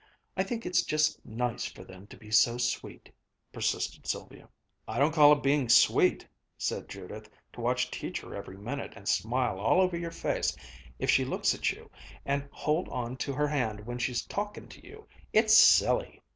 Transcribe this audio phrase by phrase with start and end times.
[0.35, 3.11] I think it's just nice for them to be so sweet!"
[3.53, 4.49] persisted Sylvia.
[4.87, 6.27] "I don't call it bein' sweet,"
[6.57, 10.55] said Judith, "to watch Teacher every minute and smile all over your face
[10.97, 11.91] if she looks at you
[12.25, 15.07] and hold on to her hand when she's talkin' to you!
[15.33, 16.19] It's silly!"